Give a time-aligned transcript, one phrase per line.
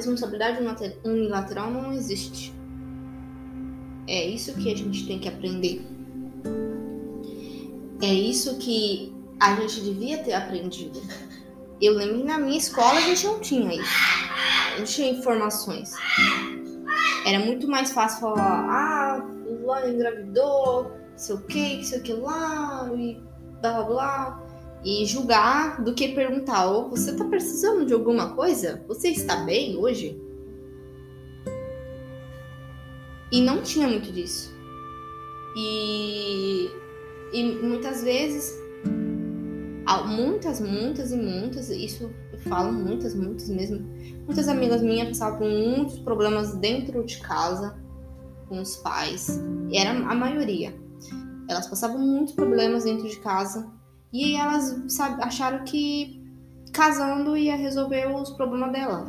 [0.00, 0.58] Responsabilidade
[1.04, 2.54] unilateral não existe.
[4.08, 5.86] É isso que a gente tem que aprender.
[8.00, 11.02] É isso que a gente devia ter aprendido.
[11.82, 13.90] Eu lembro que na minha escola a gente não tinha isso.
[14.78, 15.92] Não tinha informações.
[17.26, 22.90] Era muito mais fácil falar, ah, fulano engravidou, sei o que, sei o que lá,
[22.96, 23.22] e
[23.60, 24.49] blá blá blá.
[24.84, 28.82] E julgar do que perguntar, oh, você tá precisando de alguma coisa?
[28.88, 30.20] Você está bem hoje?
[33.30, 34.52] E não tinha muito disso.
[35.56, 36.70] E,
[37.32, 38.58] e muitas vezes
[40.06, 43.80] muitas, muitas e muitas, isso eu falo muitas, muitas mesmo.
[44.26, 47.76] Muitas amigas minhas passavam por muitos problemas dentro de casa
[48.48, 49.40] com os pais.
[49.70, 50.74] E era a maioria.
[51.48, 53.70] Elas passavam muitos problemas dentro de casa
[54.12, 56.20] e elas sabe, acharam que
[56.72, 59.08] casando ia resolver os problemas delas.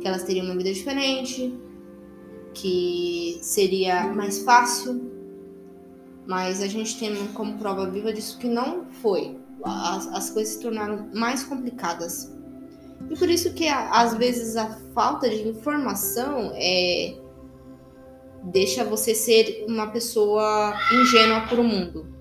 [0.00, 1.58] Que elas teriam uma vida diferente,
[2.54, 5.12] que seria mais fácil.
[6.26, 10.60] Mas a gente tem como prova viva disso que não foi as, as coisas se
[10.60, 12.32] tornaram mais complicadas.
[13.10, 17.16] E por isso que às vezes a falta de informação é
[18.44, 22.15] deixa você ser uma pessoa ingênua para o mundo.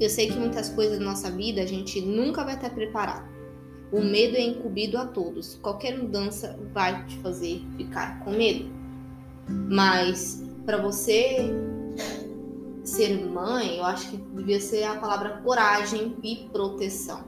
[0.00, 3.28] Eu sei que muitas coisas na nossa vida a gente nunca vai estar preparado.
[3.92, 5.56] O medo é incumbido a todos.
[5.56, 8.70] Qualquer mudança vai te fazer ficar com medo.
[9.68, 11.50] Mas para você
[12.82, 17.24] ser mãe, eu acho que devia ser a palavra coragem e proteção.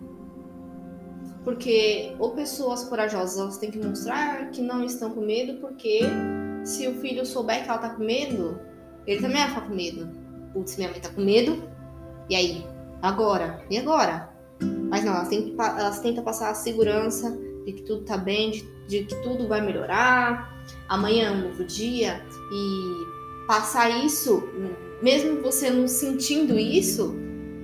[1.45, 6.01] Porque ou pessoas corajosas elas têm que mostrar que não estão com medo, porque
[6.65, 8.59] se o filho souber que ela tá com medo,
[9.07, 10.09] ele também vai ficar com medo.
[10.53, 11.63] Putz, minha mãe tá com medo,
[12.29, 12.67] e aí?
[13.01, 13.65] Agora?
[13.71, 14.31] E agora?
[14.91, 18.65] Mas não, elas, têm, elas tentam passar a segurança de que tudo tá bem, de,
[18.87, 22.23] de que tudo vai melhorar, amanhã é um novo dia,
[22.53, 24.43] e passar isso
[25.03, 27.13] mesmo você não sentindo isso,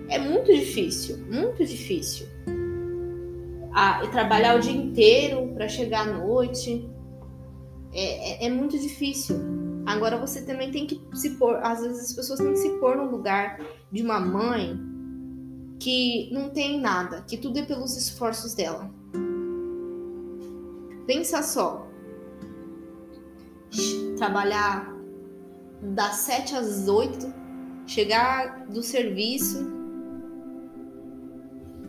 [0.09, 2.27] é muito difícil, muito difícil.
[3.73, 6.91] Ah, trabalhar o dia inteiro para chegar à noite
[7.93, 9.37] é, é, é, muito difícil.
[9.89, 12.97] Agora você também tem que se pôr, às vezes as pessoas têm que se pôr
[12.97, 13.59] no lugar
[13.91, 14.79] de uma mãe
[15.81, 18.91] que não tem nada, que tudo é pelos esforços dela.
[21.07, 21.89] Pensa só,
[24.19, 24.95] trabalhar
[25.81, 27.33] das 7 às 8,
[27.87, 29.73] chegar do serviço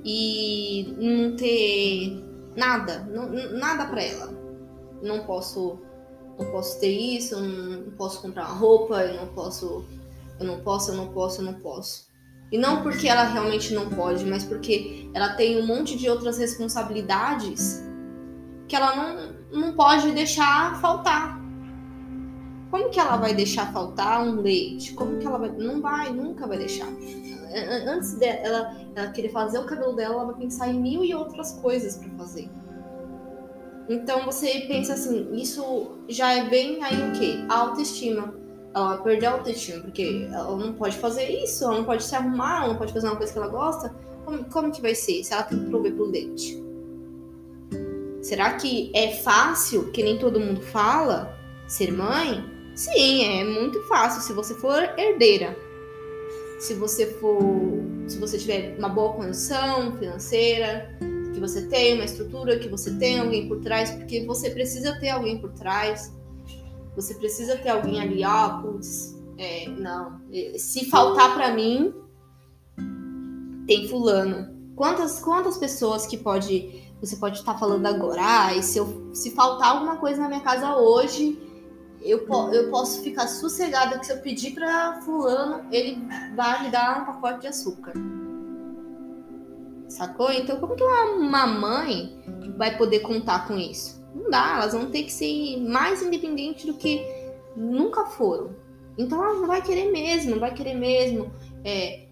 [0.06, 2.24] e não ter
[2.56, 4.40] nada, não, nada para ela.
[5.02, 5.82] Não posso,
[6.40, 9.86] não posso ter isso, eu não posso comprar uma roupa, eu não posso,
[10.40, 12.08] eu não posso, eu não posso, eu não posso.
[12.52, 16.38] E não porque ela realmente não pode, mas porque ela tem um monte de outras
[16.38, 17.84] responsabilidades
[18.68, 21.38] que ela não, não pode deixar faltar.
[22.72, 24.94] Como que ela vai deixar faltar um leite?
[24.94, 25.52] Como que ela vai.
[25.52, 26.88] Não vai, nunca vai deixar.
[27.88, 31.54] Antes dela ela querer fazer o cabelo dela, ela vai pensar em mil e outras
[31.54, 32.50] coisas para fazer.
[33.90, 37.44] Então você pensa assim, isso já é bem aí o quê?
[37.50, 38.36] A autoestima.
[38.74, 42.16] Ela vai perder a autoestima, porque ela não pode fazer isso, ela não pode se
[42.16, 43.96] arrumar, ela não pode fazer uma coisa que ela gosta.
[44.24, 46.64] Como, como que vai ser se ela tem que prover pro leite?
[48.22, 51.36] Será que é fácil, que nem todo mundo fala,
[51.68, 52.46] ser mãe?
[52.76, 55.58] Sim, é muito fácil se você for herdeira.
[56.60, 57.42] Se você for,
[58.08, 60.96] se você tiver uma boa condição financeira,
[61.34, 65.10] que você tem uma estrutura, que você tem alguém por trás, porque você precisa ter
[65.10, 66.14] alguém por trás.
[66.96, 70.20] Você precisa ter alguém ali, ah, putz, é, não.
[70.58, 71.94] Se faltar para mim,
[73.66, 74.58] tem fulano.
[74.76, 79.32] Quantas, quantas pessoas que pode você pode estar falando agora, ah, e se, eu, se
[79.32, 81.40] faltar alguma coisa na minha casa hoje,
[82.02, 85.98] eu, eu posso ficar sossegada que se eu pedir para fulano, ele
[86.36, 87.94] vai me dar um pacote de açúcar.
[89.90, 90.32] Sacou?
[90.32, 92.18] Então como que uma mãe
[92.58, 94.00] vai poder contar com isso?
[94.16, 97.02] Não dá, elas vão ter que ser mais independentes do que
[97.56, 98.56] nunca foram.
[98.98, 101.32] Então ela não vai querer mesmo, não vai querer mesmo
[101.64, 102.08] é,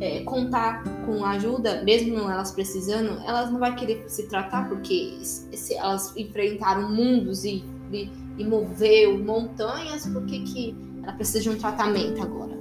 [0.00, 5.74] é, contar com ajuda, mesmo elas precisando, elas não vai querer se tratar porque se
[5.74, 8.10] elas enfrentaram mundos e, e
[8.40, 12.58] e moveu montanhas, por que ela precisa de um tratamento agora?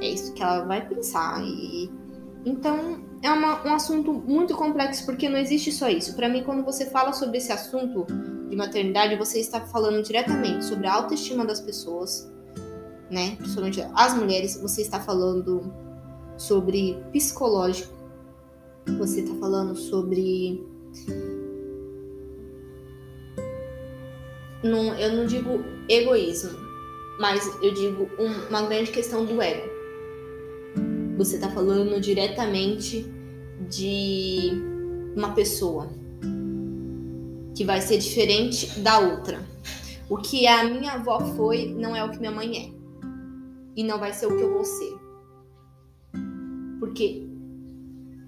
[0.00, 1.40] É isso que ela vai pensar.
[1.44, 1.88] E
[2.44, 6.14] então é uma, um assunto muito complexo porque não existe só isso.
[6.14, 8.04] Para mim, quando você fala sobre esse assunto
[8.48, 12.30] de maternidade, você está falando diretamente sobre a autoestima das pessoas,
[13.10, 13.36] né?
[13.36, 14.60] Principalmente as mulheres.
[14.60, 15.72] Você está falando
[16.36, 17.94] sobre psicológico.
[18.98, 20.66] você tá falando sobre.
[24.64, 26.50] Não, eu não digo egoísmo,
[27.18, 29.71] mas eu digo um, uma grande questão do ego.
[31.24, 33.06] Você tá falando diretamente
[33.70, 34.50] de
[35.14, 35.88] uma pessoa
[37.54, 39.40] que vai ser diferente da outra.
[40.10, 42.72] O que a minha avó foi não é o que minha mãe é.
[43.76, 44.98] E não vai ser o que eu vou ser.
[46.80, 47.24] Porque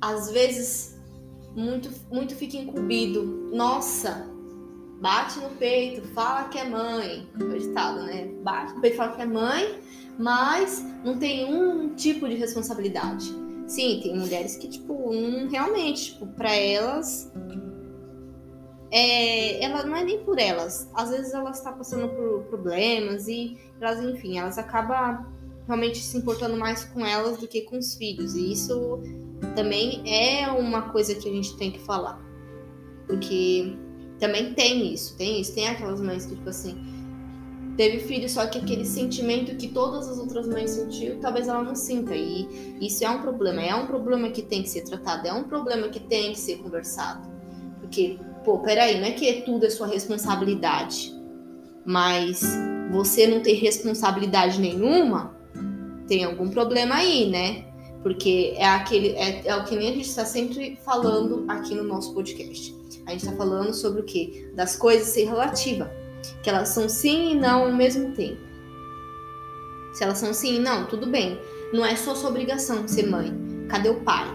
[0.01, 0.97] às vezes
[1.57, 3.51] muito muito fica incumbido.
[3.53, 4.31] Nossa,
[5.01, 7.29] bate no peito, fala que é mãe.
[7.41, 8.31] É o ditado, né?
[8.45, 9.81] Bate no peito, fala que é mãe,
[10.19, 13.35] mas não tem um tipo de responsabilidade.
[13.67, 17.33] Sim, tem mulheres que, tipo, um, realmente, tipo, pra elas.
[18.91, 20.89] É, ela não é nem por elas.
[20.95, 25.27] Às vezes elas estão tá passando por problemas e elas, enfim, elas acabam
[25.67, 28.35] realmente se importando mais com elas do que com os filhos.
[28.35, 29.01] E isso
[29.57, 32.23] também é uma coisa que a gente tem que falar.
[33.07, 33.75] Porque
[34.21, 35.55] também tem isso, tem isso.
[35.55, 36.94] Tem aquelas mães que, tipo assim,
[37.77, 41.75] teve filho, só que aquele sentimento que todas as outras mães sentiu, talvez ela não
[41.75, 42.15] sinta.
[42.15, 43.63] E isso é um problema.
[43.63, 46.59] É um problema que tem que ser tratado, é um problema que tem que ser
[46.59, 47.29] conversado.
[47.81, 51.15] Porque, pô, peraí, não é que tudo é sua responsabilidade,
[51.85, 52.43] mas
[52.91, 55.35] você não ter responsabilidade nenhuma,
[56.07, 57.65] tem algum problema aí, né?
[58.03, 61.85] Porque é aquele é, é o que nem a gente está sempre falando aqui no
[61.85, 62.75] nosso podcast.
[63.07, 64.51] A gente está falando sobre o quê?
[64.55, 65.91] Das coisas ser relativa.
[66.43, 68.41] Que elas são sim e não ao mesmo tempo.
[69.93, 71.41] Se elas são sim e não, tudo bem.
[71.73, 73.33] Não é só sua obrigação ser mãe.
[73.69, 74.27] Cadê o pai?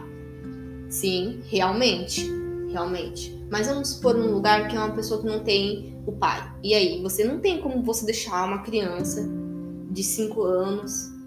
[0.89, 2.29] Sim, realmente.
[2.71, 3.37] Realmente.
[3.49, 6.51] Mas vamos supor num lugar que é uma pessoa que não tem o pai.
[6.63, 9.27] E aí, você não tem como você deixar uma criança
[9.89, 11.19] de 5 anos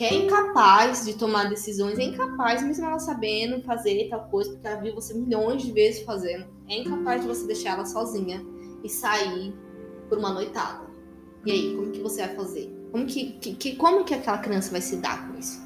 [0.00, 4.66] que é incapaz de tomar decisões, é incapaz, mesmo ela sabendo fazer tal coisa, porque
[4.66, 8.42] ela viu você milhões de vezes fazendo, é incapaz de você deixar ela sozinha
[8.82, 9.52] e sair
[10.10, 10.90] por uma noitada.
[11.46, 12.70] E aí, como que você vai fazer?
[12.92, 15.62] Como que, que, como que aquela criança vai se dar com isso?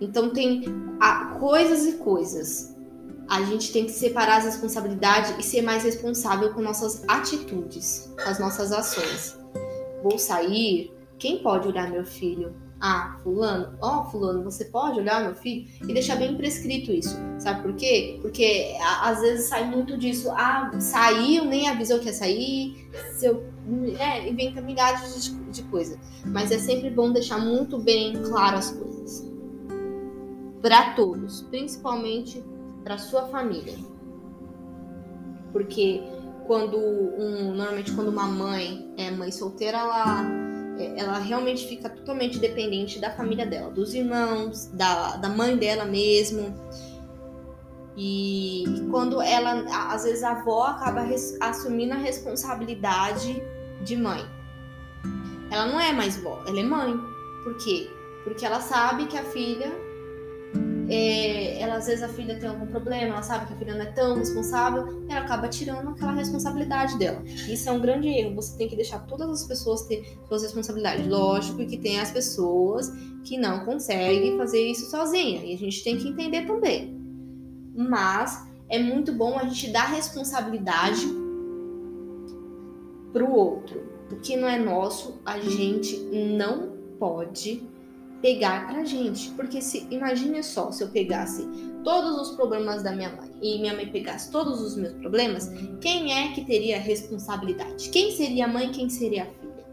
[0.00, 0.62] Então tem
[1.00, 2.76] a, coisas e coisas.
[3.28, 8.28] A gente tem que separar as responsabilidades e ser mais responsável com nossas atitudes, com
[8.28, 9.36] as nossas ações.
[10.02, 12.54] Vou sair, quem pode olhar meu filho?
[12.86, 17.16] Ah, fulano, ó, oh, fulano, você pode olhar meu filho e deixar bem prescrito isso.
[17.38, 18.18] Sabe por quê?
[18.20, 20.30] Porque às vezes sai muito disso.
[20.32, 22.86] Ah, saiu, nem avisou que ia sair.
[23.16, 23.42] Seu,
[23.98, 25.98] é, inventa milhares de, de coisa.
[26.26, 29.32] Mas é sempre bom deixar muito bem claro as coisas.
[30.60, 32.44] Para todos, principalmente
[32.82, 33.78] para sua família.
[35.54, 36.02] Porque
[36.46, 40.43] quando um, normalmente quando uma mãe é mãe solteira, ela
[40.96, 46.54] ela realmente fica totalmente dependente da família dela, dos irmãos, da, da mãe dela mesmo.
[47.96, 53.40] E, e quando ela, às vezes a avó acaba res, assumindo a responsabilidade
[53.82, 54.24] de mãe.
[55.50, 56.98] Ela não é mais vó, ela é mãe.
[57.44, 57.88] Por quê?
[58.24, 59.70] Porque ela sabe que a filha
[60.88, 63.82] é, ela às vezes a filha tem algum problema, ela sabe que a filha não
[63.82, 67.22] é tão responsável, ela acaba tirando aquela responsabilidade dela.
[67.24, 68.34] Isso é um grande erro.
[68.36, 71.06] Você tem que deixar todas as pessoas ter suas responsabilidades.
[71.06, 72.92] Lógico que tem as pessoas
[73.24, 76.94] que não conseguem fazer isso sozinha, e a gente tem que entender também.
[77.74, 81.06] Mas é muito bom a gente dar responsabilidade
[83.12, 83.82] para o outro.
[84.10, 87.66] O que não é nosso, a gente não pode
[88.24, 89.30] pegar pra gente.
[89.32, 91.46] Porque se imagine só, se eu pegasse
[91.84, 95.52] todos os problemas da minha mãe e minha mãe pegasse todos os meus problemas,
[95.82, 97.90] quem é que teria responsabilidade?
[97.90, 99.64] Quem seria a mãe, quem seria a filha?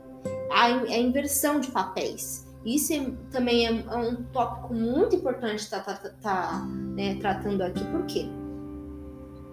[0.52, 2.46] A, a inversão de papéis.
[2.66, 7.86] Isso é, também é, um tópico muito importante estar tá, tá, tá, né, tratando aqui.
[7.86, 8.26] Por quê?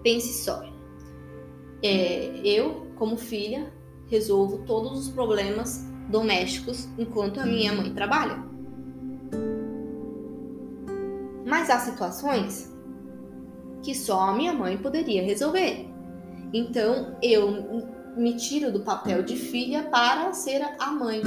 [0.03, 0.61] Pense só.
[1.81, 3.71] É, eu, como filha,
[4.07, 8.49] resolvo todos os problemas domésticos enquanto a minha mãe trabalha.
[11.49, 12.71] Mas há situações
[13.81, 15.89] que só a minha mãe poderia resolver.
[16.53, 21.21] Então eu me tiro do papel de filha para ser a mãe.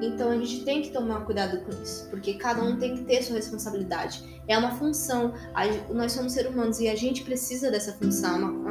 [0.00, 3.22] Então a gente tem que tomar cuidado com isso, porque cada um tem que ter
[3.22, 4.42] sua responsabilidade.
[4.46, 5.34] É uma função.
[5.92, 8.64] Nós somos seres humanos e a gente precisa dessa função.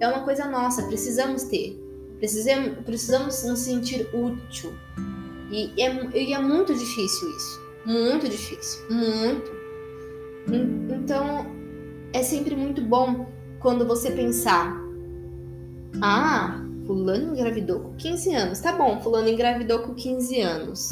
[0.00, 1.78] É uma coisa nossa, precisamos ter.
[2.18, 4.72] Precisamos, precisamos nos sentir útil.
[5.50, 7.60] E é, e é muito difícil isso.
[7.84, 8.86] Muito difícil.
[8.88, 9.53] Muito.
[10.48, 11.46] Então,
[12.12, 13.26] é sempre muito bom
[13.60, 14.76] quando você pensar:
[16.02, 18.60] ah, Fulano engravidou com 15 anos.
[18.60, 20.90] Tá bom, Fulano engravidou com 15 anos.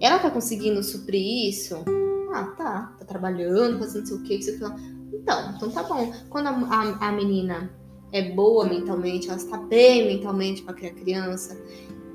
[0.00, 1.84] Ela tá conseguindo suprir isso?
[2.32, 2.94] Ah, tá.
[2.98, 4.82] Tá trabalhando, fazendo sei o que, isso aqui.
[5.12, 6.12] Então, então tá bom.
[6.30, 7.70] Quando a, a, a menina
[8.12, 11.60] é boa mentalmente, ela está bem mentalmente para criar criança,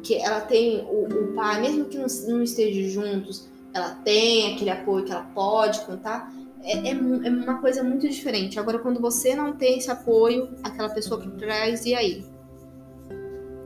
[0.01, 2.43] que ela tem o, o pai, mesmo que não, não
[2.89, 6.95] juntos, ela tem aquele apoio que ela pode contar, é, é, é,
[7.29, 8.57] uma coisa muito diferente.
[8.57, 12.25] Agora, quando você não tem esse apoio, aquela pessoa por trás, e aí?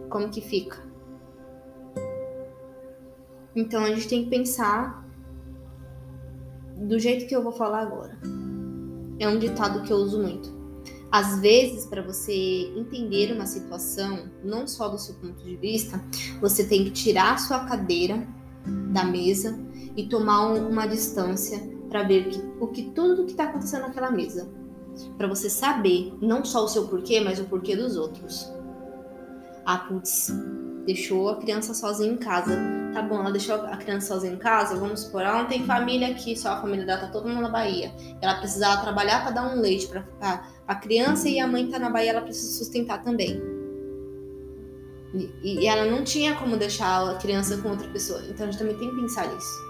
[0.10, 0.84] Como que fica?
[3.56, 5.08] Então, a gente tem que pensar
[6.76, 8.18] do jeito que eu vou falar agora.
[9.20, 10.58] É um ditado que eu uso muito.
[11.12, 12.34] Às vezes, para você
[12.76, 16.04] entender uma situação, não só do seu ponto de vista,
[16.42, 18.28] você tem que tirar a sua cadeira
[18.92, 23.82] da mesa e tomar uma distância para ver que, o que tudo que está acontecendo
[23.82, 24.50] naquela mesa,
[25.18, 28.52] para você saber não só o seu porquê, mas o porquê dos outros.
[29.66, 30.32] Ah, putz,
[30.86, 32.58] deixou a criança sozinha em casa.
[32.94, 36.08] Tá bom, ela deixou a criança sozinha em casa, vamos supor, ela não tem família
[36.08, 37.94] aqui, só a família dela tá todo mundo na Bahia.
[38.20, 40.04] Ela precisava trabalhar para dar um leite para
[40.68, 43.40] a criança e a mãe tá na Bahia, ela precisa sustentar também.
[45.14, 48.22] E, e ela não tinha como deixar a criança com outra pessoa.
[48.30, 49.69] Então a gente também tem que pensar nisso.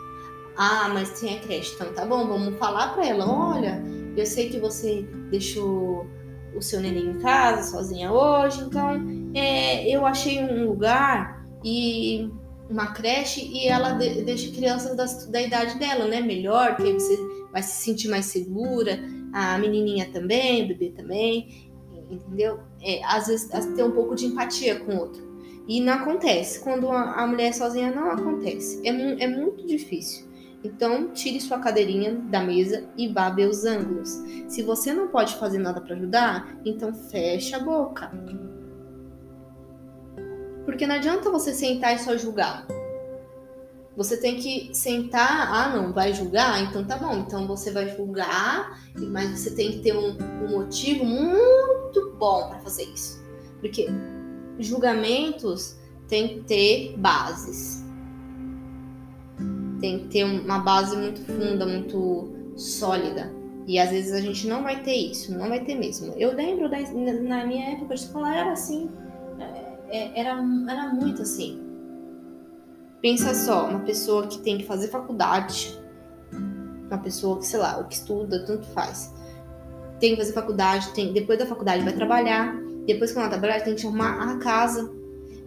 [0.55, 1.73] Ah, mas tem a creche.
[1.75, 3.81] Então tá bom, vamos falar para ela: olha,
[4.15, 6.07] eu sei que você deixou
[6.55, 8.89] o seu neném em casa sozinha hoje, então
[9.33, 12.29] é, eu achei um lugar e
[12.69, 16.21] uma creche e ela de, deixa crianças da, da idade dela, né?
[16.21, 17.17] Melhor, que você
[17.51, 18.99] vai se sentir mais segura,
[19.33, 21.71] a menininha também, o bebê também,
[22.09, 22.59] entendeu?
[22.81, 25.29] É, às vezes ter um pouco de empatia com o outro.
[25.67, 26.59] E não acontece.
[26.61, 28.81] Quando a, a mulher sozinha, não acontece.
[28.83, 30.27] É, é muito difícil.
[30.63, 34.09] Então, tire sua cadeirinha da mesa e vá ver os ângulos.
[34.47, 38.11] Se você não pode fazer nada para ajudar, então feche a boca.
[40.65, 42.67] Porque não adianta você sentar e só julgar.
[43.95, 46.61] Você tem que sentar, ah, não, vai julgar?
[46.63, 51.03] Então tá bom, então você vai julgar, mas você tem que ter um, um motivo
[51.03, 53.21] muito bom para fazer isso.
[53.59, 53.87] Porque
[54.57, 57.88] julgamentos têm que ter bases
[59.79, 63.33] tem que ter uma base muito funda, muito sólida.
[63.65, 66.13] E às vezes a gente não vai ter isso, não vai ter mesmo.
[66.17, 68.89] Eu lembro da, na minha época de escola era assim,
[69.39, 70.31] é, é, era,
[70.67, 71.61] era muito assim.
[73.01, 75.79] Pensa só, uma pessoa que tem que fazer faculdade,
[76.87, 79.13] uma pessoa que, sei lá, o que estuda, tanto faz.
[79.99, 82.55] Tem que fazer faculdade, tem, depois da faculdade vai trabalhar,
[82.85, 84.91] depois que ela trabalhar tem que arrumar a casa.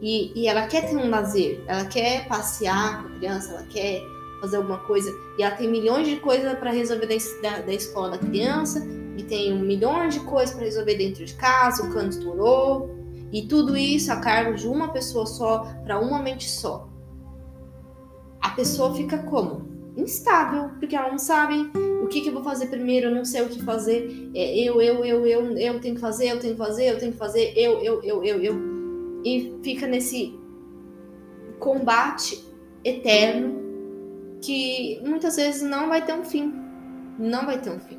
[0.01, 4.03] E, e ela quer ter um lazer, ela quer passear com a criança, ela quer
[4.43, 7.07] fazer alguma coisa e ela tem milhões de coisas para resolver
[7.41, 8.85] da, da, escola da criança
[9.17, 12.91] e tem milhões de coisas para resolver dentro de casa, o cano estourou
[13.33, 16.89] e tudo isso a cargo de uma pessoa só para uma mente só.
[18.41, 19.71] A pessoa fica como?
[19.97, 21.71] Instável, porque ela não sabe
[22.03, 24.31] o que, que eu vou fazer primeiro, eu não sei o que fazer.
[24.35, 27.13] É, eu, eu, eu, eu, eu tenho que fazer, eu tenho que fazer, eu tenho
[27.13, 28.73] que fazer, eu, eu, eu, eu, eu.
[29.25, 30.37] E fica nesse
[31.61, 32.45] combate
[32.85, 33.62] eterno
[34.43, 36.53] que muitas vezes não vai ter um fim.
[37.19, 37.99] Não vai ter um fim.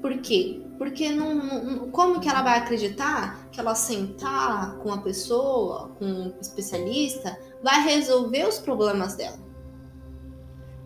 [0.00, 0.62] Por quê?
[0.78, 6.06] Porque não, não, como que ela vai acreditar que ela sentar com a pessoa, com
[6.06, 9.38] um especialista, vai resolver os problemas dela?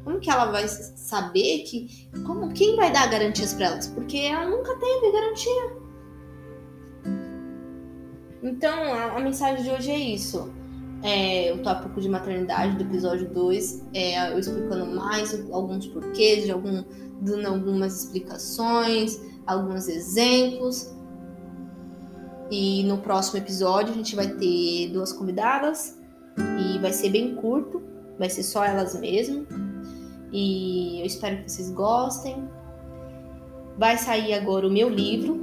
[0.02, 3.87] Como que ela vai saber que como quem vai dar garantias para elas?
[3.87, 5.85] Porque ela nunca teve garantia.
[8.42, 10.63] Então, a, a mensagem de hoje é isso
[11.04, 16.50] é, o tópico de maternidade do episódio 2, é, eu explicando mais alguns porquês, de
[16.50, 16.82] algum,
[17.20, 20.90] dando algumas explicações, alguns exemplos.
[22.50, 26.00] E no próximo episódio a gente vai ter duas convidadas
[26.58, 27.82] e vai ser bem curto,
[28.18, 29.46] vai ser só elas mesmo.
[30.32, 32.49] E eu espero que vocês gostem.
[33.76, 35.38] Vai sair agora o meu livro,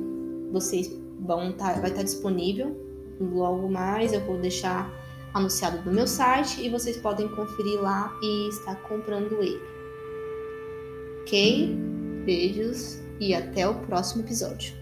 [0.51, 2.75] vocês vão tá, vai estar tá disponível
[3.19, 4.11] logo mais.
[4.11, 4.91] Eu vou deixar
[5.33, 9.61] anunciado no meu site e vocês podem conferir lá e estar comprando ele.
[11.21, 11.75] Ok?
[12.25, 14.80] Beijos e até o próximo episódio.